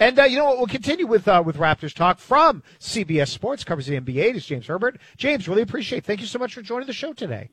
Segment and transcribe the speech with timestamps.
[0.00, 0.56] And uh, you know what?
[0.56, 3.64] We'll continue with uh, with Raptors talk from CBS Sports.
[3.64, 4.30] Covers the NBA.
[4.30, 4.98] It is James Herbert.
[5.18, 5.98] James, really appreciate.
[5.98, 6.04] it.
[6.06, 7.50] Thank you so much for joining the show today.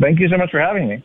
[0.00, 1.04] Thank you so much for having me.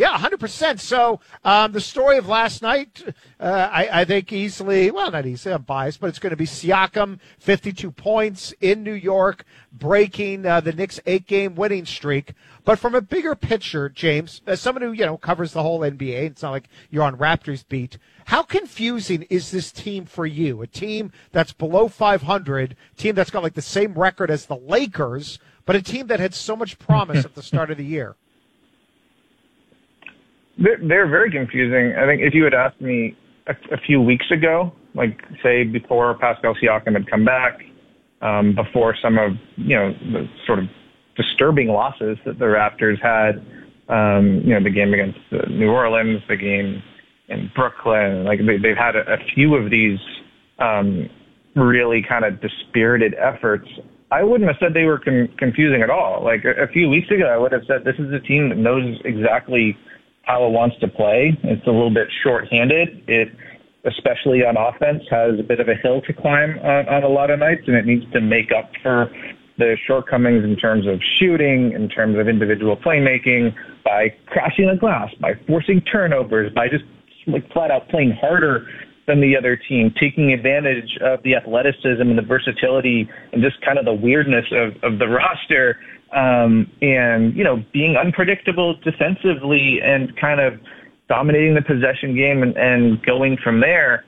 [0.00, 0.80] Yeah, 100%.
[0.80, 3.04] So um, the story of last night,
[3.38, 6.46] uh, I, I, think easily, well, not easily, I'm biased, but it's going to be
[6.46, 12.32] Siakam, 52 points in New York, breaking uh, the Knicks' eight-game winning streak.
[12.64, 16.30] But from a bigger picture, James, as someone who, you know, covers the whole NBA,
[16.30, 20.62] it's not like you're on Raptors beat, how confusing is this team for you?
[20.62, 25.38] A team that's below 500, team that's got like the same record as the Lakers,
[25.66, 28.16] but a team that had so much promise at the start of the year.
[30.62, 31.94] They're, they're very confusing.
[31.98, 36.16] I think if you had asked me a, a few weeks ago, like say before
[36.18, 37.60] Pascal Siakam had come back,
[38.22, 40.66] um, before some of you know the sort of
[41.16, 43.36] disturbing losses that the Raptors had,
[43.88, 45.18] um, you know the game against
[45.50, 46.82] New Orleans, the game
[47.28, 49.98] in Brooklyn, like they, they've had a, a few of these
[50.58, 51.08] um,
[51.56, 53.66] really kind of dispirited efforts.
[54.12, 56.24] I wouldn't have said they were con- confusing at all.
[56.24, 58.58] Like a, a few weeks ago, I would have said this is a team that
[58.58, 59.76] knows exactly
[60.22, 61.36] how it wants to play.
[61.42, 63.04] It's a little bit short-handed.
[63.08, 63.28] It,
[63.84, 67.30] especially on offense, has a bit of a hill to climb on, on a lot
[67.30, 69.10] of nights, and it needs to make up for
[69.58, 73.54] the shortcomings in terms of shooting, in terms of individual playmaking,
[73.84, 76.84] by crashing the glass, by forcing turnovers, by just
[77.26, 78.66] like flat out playing harder
[79.10, 83.76] than the other team, taking advantage of the athleticism and the versatility and just kind
[83.78, 85.78] of the weirdness of, of the roster
[86.12, 90.54] um, and you know being unpredictable defensively and kind of
[91.08, 94.04] dominating the possession game and, and going from there.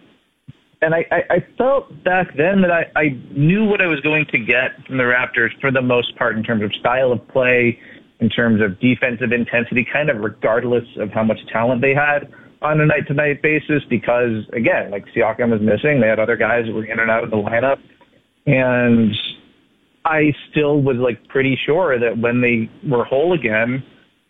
[0.83, 4.27] And I, I, I felt back then that I, I knew what I was going
[4.27, 7.79] to get from the Raptors for the most part in terms of style of play,
[8.21, 12.81] in terms of defensive intensity, kind of regardless of how much talent they had on
[12.81, 16.01] a night to night basis because again, like Siakam was missing.
[16.01, 17.79] They had other guys that were in and out of the lineup.
[18.47, 19.15] And
[20.05, 23.83] I still was like pretty sure that when they were whole again,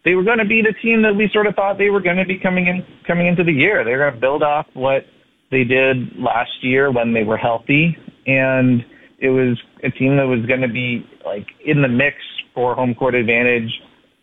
[0.04, 2.16] they were going to be the team that we sort of thought they were going
[2.16, 3.84] to be coming in coming into the year.
[3.84, 5.04] They were going to build off what
[5.50, 8.84] they did last year when they were healthy, and
[9.18, 12.16] it was a team that was going to be like in the mix
[12.54, 13.70] for home court advantage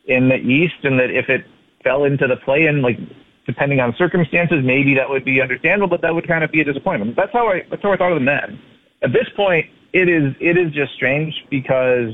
[0.08, 1.46] in the East, and that if it
[1.84, 2.98] fell into the play-in, like
[3.46, 6.64] depending on circumstances, maybe that would be understandable, but that would kind of be a
[6.64, 7.16] disappointment.
[7.16, 8.60] That's how I that's how I thought of them then.
[9.02, 12.14] At this point, it is it is just strange because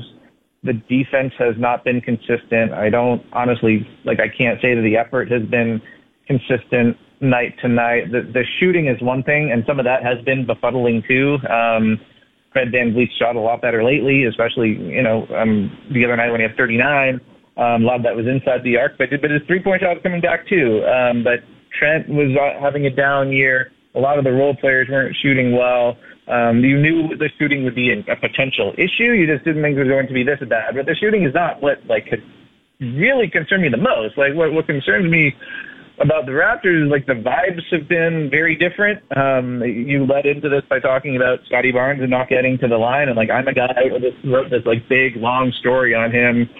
[0.62, 2.72] the defense has not been consistent.
[2.72, 5.80] I don't honestly like I can't say that the effort has been
[6.26, 8.12] consistent night to night.
[8.12, 11.38] The the shooting is one thing, and some of that has been befuddling too.
[11.48, 12.00] Um,
[12.52, 16.40] Fred VanVleet shot a lot better lately, especially you know um, the other night when
[16.40, 17.20] he had 39.
[17.56, 19.94] Um, a lot of that was inside the arc, but but his three point shot
[19.94, 20.84] was coming back too.
[20.84, 21.40] Um, but
[21.78, 23.72] Trent was uh, having a down year.
[23.94, 25.96] A lot of the role players weren't shooting well.
[26.28, 29.12] Um, you knew the shooting would be a potential issue.
[29.14, 30.74] You just didn't think it was going to be this that.
[30.74, 32.22] But the shooting is not what like could
[32.80, 34.18] really concern me the most.
[34.18, 35.34] Like what what concerns me
[35.98, 39.00] about the Raptors is like the vibes have been very different.
[39.16, 42.76] Um, you led into this by talking about Scottie Barnes and not getting to the
[42.76, 46.12] line, and like I'm a guy who just wrote this like big long story on
[46.12, 46.50] him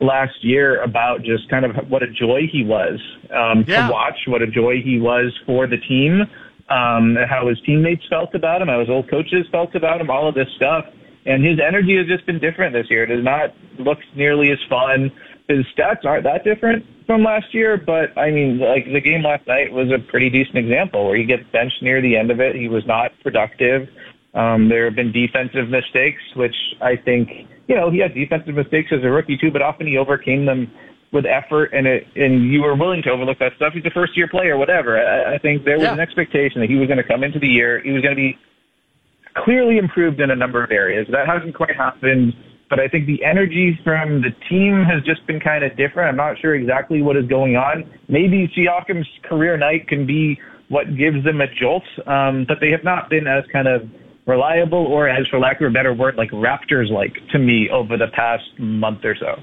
[0.00, 3.00] last year about just kind of what a joy he was
[3.30, 3.86] um, yeah.
[3.86, 6.22] to watch, what a joy he was for the team
[6.68, 10.28] um, how his teammates felt about him, how his old coaches felt about him, all
[10.28, 10.86] of this stuff.
[11.26, 13.04] And his energy has just been different this year.
[13.04, 15.10] It does not look nearly as fun.
[15.48, 19.46] His stats aren't that different from last year, but I mean, like the game last
[19.46, 22.56] night was a pretty decent example where he gets benched near the end of it.
[22.56, 23.88] He was not productive.
[24.34, 27.28] Um, there have been defensive mistakes, which I think,
[27.68, 30.70] you know, he had defensive mistakes as a rookie too, but often he overcame them
[31.12, 33.72] with effort and it and you were willing to overlook that stuff.
[33.72, 34.98] He's a first year player, whatever.
[34.98, 35.94] I, I think there was yeah.
[35.94, 37.80] an expectation that he was going to come into the year.
[37.80, 38.36] He was going to be
[39.44, 41.06] clearly improved in a number of areas.
[41.10, 42.34] That hasn't quite happened,
[42.68, 46.10] but I think the energy from the team has just been kind of different.
[46.10, 47.88] I'm not sure exactly what is going on.
[48.08, 52.82] Maybe Siakam's career night can be what gives them a jolt, um, but they have
[52.82, 53.82] not been as kind of
[54.26, 57.96] reliable or as, for lack of a better word, like Raptors like to me over
[57.96, 59.40] the past month or so.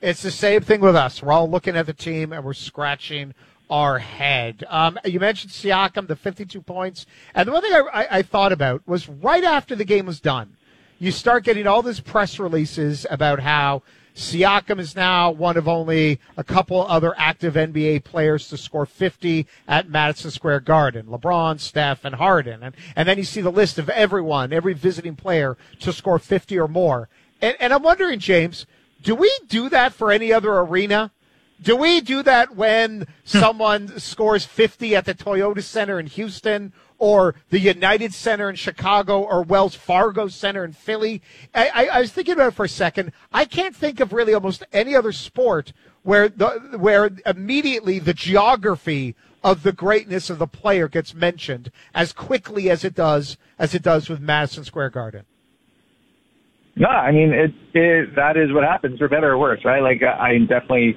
[0.00, 1.22] It's the same thing with us.
[1.22, 3.34] We're all looking at the team and we're scratching
[3.68, 4.64] our head.
[4.68, 7.06] Um, you mentioned Siakam, the 52 points.
[7.34, 10.20] And the one thing I, I, I thought about was right after the game was
[10.20, 10.56] done,
[10.98, 13.82] you start getting all these press releases about how
[14.18, 19.46] Siakam is now one of only a couple other active NBA players to score 50
[19.68, 21.06] at Madison Square Garden.
[21.06, 22.64] LeBron, Steph, and Harden.
[22.64, 26.58] And, and then you see the list of everyone, every visiting player to score 50
[26.58, 27.08] or more.
[27.40, 28.66] And, and I'm wondering, James,
[29.02, 31.12] do we do that for any other arena?
[31.62, 33.06] Do we do that when hmm.
[33.24, 39.22] someone scores 50 at the Toyota Center in Houston or the United Center in Chicago
[39.22, 41.22] or Wells Fargo Center in Philly.
[41.54, 43.12] I, I, I was thinking about it for a second.
[43.32, 45.72] I can't think of really almost any other sport
[46.02, 46.48] where the
[46.78, 49.14] where immediately the geography
[49.44, 53.82] of the greatness of the player gets mentioned as quickly as it does as it
[53.82, 55.24] does with Madison Square Garden.
[56.76, 58.14] No, I mean it, it.
[58.14, 59.82] That is what happens, for better or worse, right?
[59.82, 60.96] Like I definitely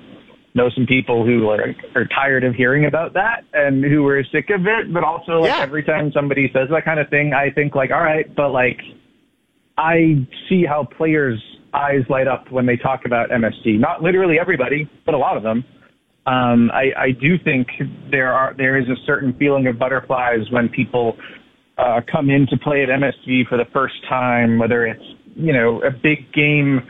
[0.54, 4.50] know some people who are are tired of hearing about that and who are sick
[4.50, 4.94] of it.
[4.94, 5.64] But also, like Yeah.
[5.64, 8.80] every time somebody says that kind of thing, I think like, all right, but like
[9.78, 11.42] I see how players'
[11.74, 13.80] eyes light up when they talk about MSG.
[13.80, 15.64] Not literally everybody, but a lot of them.
[16.28, 17.68] Um, I, I do think
[18.12, 21.18] there are there is a certain feeling of butterflies when people
[21.78, 25.04] uh, come in to play at MSG for the first time, whether it's
[25.36, 26.82] you know a big game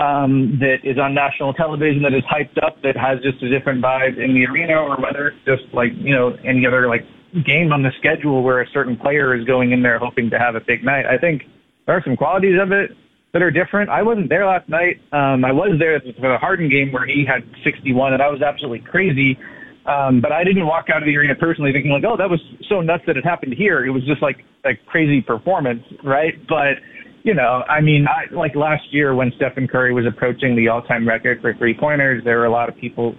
[0.00, 3.84] um, that is on national television that is hyped up that has just a different
[3.84, 7.04] vibe in the arena, or whether it's just like you know any other like
[7.44, 10.56] game on the schedule where a certain player is going in there hoping to have
[10.56, 11.04] a big night.
[11.04, 11.42] I think
[11.86, 12.96] there are some qualities of it
[13.32, 13.90] that are different.
[13.90, 14.98] I wasn't there last night.
[15.12, 18.42] Um, I was there for the Harden game where he had 61, and I was
[18.42, 19.38] absolutely crazy.
[19.86, 22.40] Um, but I didn't walk out of the arena personally thinking like, oh, that was
[22.68, 23.84] so nuts that it happened here.
[23.86, 26.34] It was just like a crazy performance, right?
[26.48, 26.82] But
[27.22, 31.06] you know, I mean, I, like last year when Stephen Curry was approaching the all-time
[31.06, 33.14] record for three pointers, there were a lot of people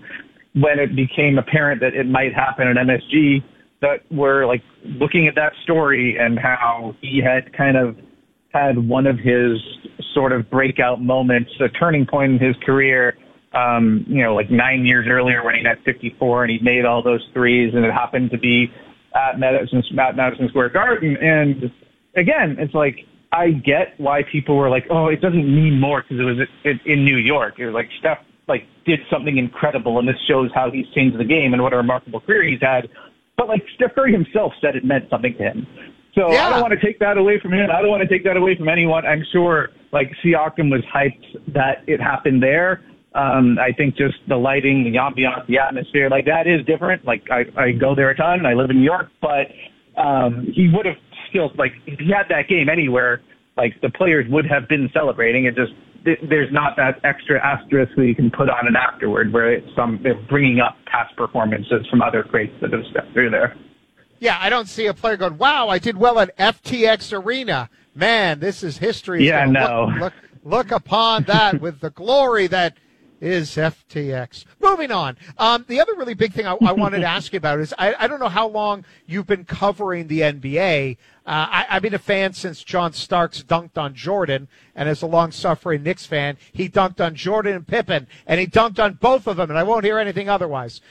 [0.54, 3.44] when it became apparent that it might happen at MSG
[3.82, 7.96] that were like looking at that story and how he had kind of
[8.54, 9.60] had one of his
[10.14, 13.18] sort of breakout moments, a turning point in his career.
[13.54, 17.04] Um, you know, like nine years earlier when he had 54 and he made all
[17.04, 18.72] those threes, and it happened to be
[19.14, 21.18] at Madison, at Madison Square Garden.
[21.18, 21.72] And
[22.16, 26.20] again, it's like I get why people were like, "Oh, it doesn't mean more because
[26.20, 30.08] it was in in New York." It was like Steph like did something incredible, and
[30.08, 32.90] this shows how he's changed the game and what a remarkable career he's had.
[33.38, 35.68] But like Steph Curry himself said, it meant something to him.
[36.14, 37.70] So I don't want to take that away from him.
[37.72, 39.06] I don't want to take that away from anyone.
[39.06, 42.82] I'm sure like Siakam was hyped that it happened there.
[43.16, 47.06] Um, I think just the lighting, the ambiance, the atmosphere, like that is different.
[47.06, 48.46] Like I, I go there a ton.
[48.46, 49.48] I live in New York, but
[50.00, 50.98] um, he would have
[51.32, 53.22] still like if he had that game anywhere,
[53.58, 55.46] like the players would have been celebrating.
[55.46, 55.74] It just
[56.04, 60.00] there's not that extra asterisk that you can put on it afterward, where it's some
[60.04, 63.56] they're bringing up past performances from other greats that have stepped through there.
[64.20, 68.40] Yeah, I don't see a player going, "Wow, I did well at FTX Arena." Man,
[68.40, 69.28] this is history.
[69.28, 69.92] Yeah, Look- no.
[70.00, 70.14] Look,
[70.44, 72.78] look, upon that with the glory that
[73.22, 74.46] is FTX.
[74.60, 75.16] Moving on.
[75.38, 77.94] Um, the other really big thing I, I wanted to ask you about is I,
[77.98, 80.98] I don't know how long you've been covering the NBA.
[81.26, 85.08] Uh, I, I've been a fan since John Starks dunked on Jordan, and as a
[85.08, 89.38] long-suffering Knicks fan, he dunked on Jordan and Pippen, and he dunked on both of
[89.38, 90.82] them, and I won't hear anything otherwise.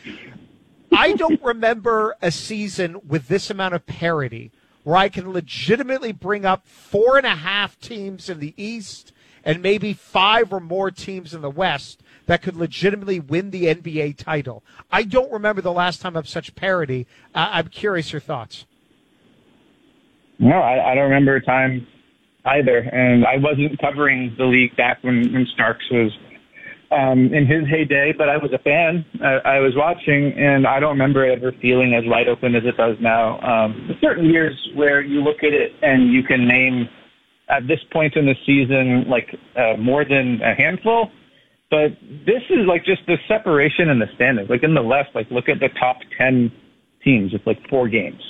[0.92, 4.52] I don't remember a season with this amount of parity
[4.84, 9.12] where I can legitimately bring up four and a half teams in the East
[9.44, 14.16] and maybe five or more teams in the West that could legitimately win the NBA
[14.16, 14.62] title.
[14.88, 17.08] I don't remember the last time of such parity.
[17.34, 18.66] I'm curious your thoughts.
[20.38, 21.88] No, I, I don't remember a time
[22.44, 26.12] either, and I wasn't covering the league back when, when Starks was
[26.92, 29.04] um, in his heyday, but I was a fan.
[29.20, 32.76] I, I was watching, and I don't remember ever feeling as wide open as it
[32.76, 33.40] does now.
[33.40, 36.88] Um, certain years where you look at it and you can name
[37.48, 41.10] at this point in the season like uh, more than a handful.
[41.70, 41.96] But
[42.26, 44.50] this is like just the separation in the standings.
[44.50, 46.50] Like in the West, like look at the top ten
[47.04, 47.32] teams.
[47.32, 48.22] It's like four games.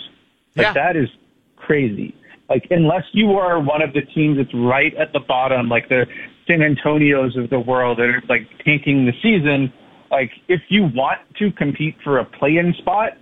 [0.56, 0.72] Like Yeah.
[0.74, 1.08] that is
[1.56, 2.14] crazy.
[2.48, 6.06] Like unless you are one of the teams that's right at the bottom, like the
[6.46, 9.72] San Antonios of the world that are like tanking the season,
[10.10, 13.12] like if you want to compete for a play-in spot,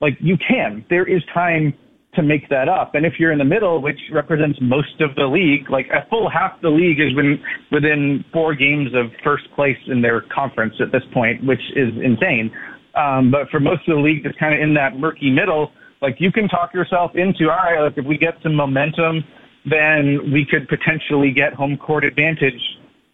[0.00, 0.84] like you can.
[0.90, 1.74] There is time
[2.16, 2.94] to make that up.
[2.94, 6.28] And if you're in the middle, which represents most of the league, like a full
[6.30, 10.92] half the league is within, within four games of first place in their conference at
[10.92, 12.50] this point, which is insane.
[12.94, 16.16] Um, but for most of the league that's kind of in that murky middle, like
[16.18, 19.24] you can talk yourself into, all right, look, if we get some momentum,
[19.68, 22.60] then we could potentially get home court advantage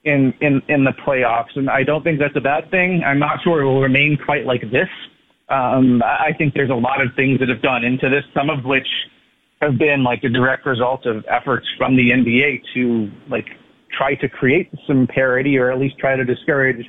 [0.05, 1.55] in, in, in the playoffs.
[1.57, 3.03] And I don't think that's a bad thing.
[3.05, 4.89] I'm not sure it will remain quite like this.
[5.51, 8.65] Um, I think there's a lot of things that have gone into this, some of
[8.65, 8.87] which
[9.61, 13.47] have been like a direct result of efforts from the NBA to like
[13.97, 16.87] try to create some parity or at least try to discourage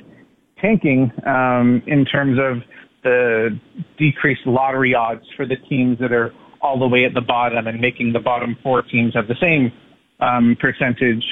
[0.60, 2.62] tanking um, in terms of
[3.02, 3.58] the
[3.98, 7.80] decreased lottery odds for the teams that are all the way at the bottom and
[7.80, 9.72] making the bottom four teams have the same
[10.20, 11.24] um, percentage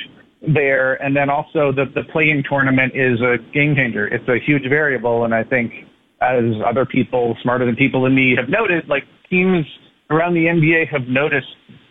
[0.42, 0.94] there.
[0.94, 4.08] And then also the, the play-in tournament is a game changer.
[4.08, 5.24] It's a huge variable.
[5.24, 5.72] And I think
[6.20, 9.64] as other people smarter than people than me have noted, like teams
[10.10, 11.48] around the NBA have noticed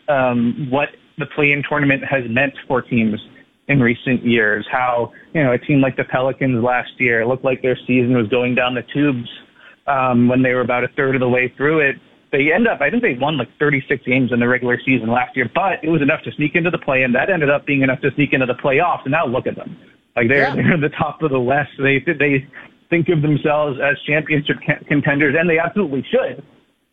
[0.07, 3.19] um, what the play-in tournament has meant for teams
[3.67, 4.65] in recent years.
[4.71, 8.27] How you know a team like the Pelicans last year looked like their season was
[8.27, 9.29] going down the tubes
[9.87, 11.95] um, when they were about a third of the way through it.
[12.31, 15.35] They end up, I think they won like 36 games in the regular season last
[15.35, 17.81] year, but it was enough to sneak into the play, and that ended up being
[17.81, 19.01] enough to sneak into the playoffs.
[19.03, 19.75] And now look at them,
[20.15, 20.55] like they're yeah.
[20.55, 21.71] they're in the top of the West.
[21.79, 22.45] They they
[22.89, 26.43] think of themselves as championship contenders, and they absolutely should.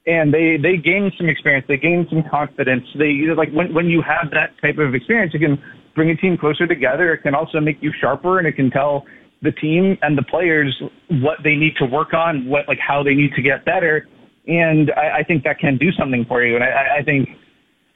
[0.06, 2.84] And they they gain some experience, they gain some confidence.
[2.96, 5.60] They like when when you have that type of experience, it can
[5.94, 7.12] bring a team closer together.
[7.12, 9.04] It can also make you sharper, and it can tell
[9.42, 13.14] the team and the players what they need to work on, what like how they
[13.14, 14.06] need to get better
[14.46, 16.54] and I, I think that can do something for you.
[16.54, 17.28] And I, I think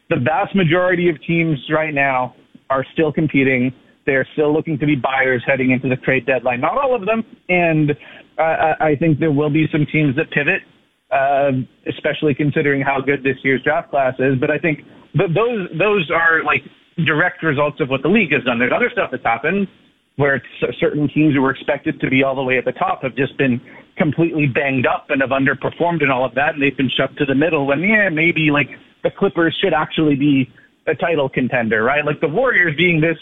[0.09, 2.35] the vast majority of teams right now
[2.69, 3.73] are still competing.
[4.07, 6.61] They're still looking to be buyers heading into the trade deadline.
[6.61, 7.92] Not all of them, and
[8.38, 10.62] uh, I think there will be some teams that pivot,
[11.11, 11.52] uh,
[11.87, 14.38] especially considering how good this year's draft class is.
[14.40, 14.78] But I think
[15.16, 16.62] th- those those are like
[17.04, 18.59] direct results of what the league has done.
[18.59, 19.69] There's other stuff that's happened
[20.16, 20.42] where
[20.78, 23.37] certain teams who were expected to be all the way at the top have just
[23.38, 23.61] been
[23.97, 27.25] completely banged up and have underperformed and all of that, and they've been shoved to
[27.25, 27.66] the middle.
[27.66, 28.69] When yeah, maybe like
[29.02, 30.52] the Clippers should actually be
[30.87, 32.04] a title contender, right?
[32.04, 33.19] Like the Warriors being this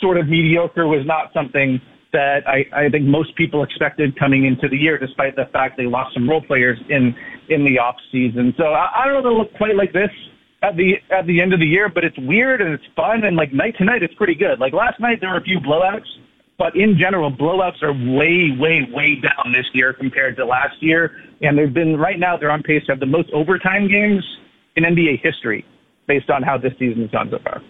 [0.00, 1.80] sort of mediocre was not something
[2.12, 5.86] that I, I think most people expected coming into the year, despite the fact they
[5.86, 7.14] lost some role players in
[7.48, 8.54] in the off season.
[8.56, 10.10] So I, I don't know if it'll look quite like this
[10.62, 13.36] at the at the end of the year, but it's weird and it's fun and
[13.36, 14.58] like night to night it's pretty good.
[14.58, 16.06] Like last night there were a few blowouts
[16.60, 21.16] but in general, blowouts are way, way, way down this year compared to last year.
[21.40, 24.22] And they've been, right now, they're on pace to have the most overtime games
[24.76, 25.64] in NBA history
[26.06, 27.62] based on how this season has gone so far.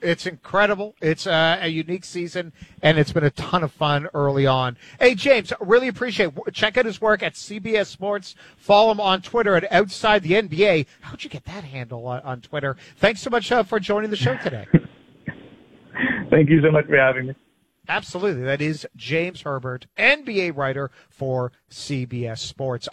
[0.00, 0.94] It's incredible.
[1.00, 2.52] It's uh, a unique season,
[2.82, 4.76] and it's been a ton of fun early on.
[5.00, 6.54] Hey, James, really appreciate it.
[6.54, 8.34] Check out his work at CBS Sports.
[8.56, 10.86] Follow him on Twitter at Outside the NBA.
[11.00, 12.76] How'd you get that handle on, on Twitter?
[12.96, 14.66] Thanks so much uh, for joining the show today.
[16.30, 17.34] Thank you so much for having me.
[17.88, 18.42] Absolutely.
[18.42, 22.88] That is James Herbert, NBA writer for CBS Sports.